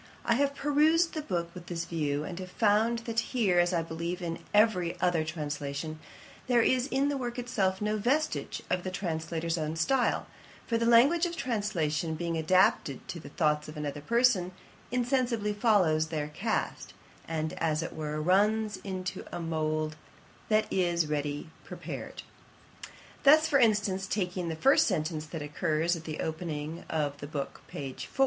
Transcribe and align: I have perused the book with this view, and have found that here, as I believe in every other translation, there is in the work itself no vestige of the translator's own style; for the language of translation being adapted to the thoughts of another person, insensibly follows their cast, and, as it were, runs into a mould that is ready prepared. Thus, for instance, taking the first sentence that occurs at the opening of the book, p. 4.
I 0.25 0.33
have 0.33 0.55
perused 0.55 1.13
the 1.13 1.21
book 1.21 1.53
with 1.53 1.67
this 1.67 1.85
view, 1.85 2.23
and 2.23 2.39
have 2.39 2.49
found 2.49 2.99
that 3.05 3.19
here, 3.19 3.59
as 3.59 3.71
I 3.71 3.83
believe 3.83 4.19
in 4.19 4.39
every 4.51 4.99
other 4.99 5.23
translation, 5.23 5.99
there 6.47 6.63
is 6.63 6.87
in 6.87 7.09
the 7.09 7.17
work 7.17 7.37
itself 7.37 7.83
no 7.83 7.97
vestige 7.97 8.63
of 8.67 8.81
the 8.83 8.89
translator's 8.89 9.59
own 9.59 9.75
style; 9.75 10.25
for 10.65 10.79
the 10.79 10.87
language 10.87 11.27
of 11.27 11.37
translation 11.37 12.15
being 12.15 12.35
adapted 12.35 13.07
to 13.09 13.19
the 13.19 13.29
thoughts 13.29 13.67
of 13.67 13.77
another 13.77 14.01
person, 14.01 14.53
insensibly 14.89 15.53
follows 15.53 16.07
their 16.07 16.29
cast, 16.29 16.95
and, 17.27 17.53
as 17.59 17.83
it 17.83 17.93
were, 17.93 18.19
runs 18.19 18.77
into 18.77 19.23
a 19.31 19.39
mould 19.39 19.97
that 20.49 20.65
is 20.73 21.05
ready 21.05 21.51
prepared. 21.63 22.23
Thus, 23.21 23.47
for 23.47 23.59
instance, 23.59 24.07
taking 24.07 24.49
the 24.49 24.55
first 24.55 24.87
sentence 24.87 25.27
that 25.27 25.43
occurs 25.43 25.95
at 25.95 26.05
the 26.05 26.21
opening 26.21 26.85
of 26.89 27.19
the 27.19 27.27
book, 27.27 27.61
p. 27.67 27.93
4. 27.95 28.07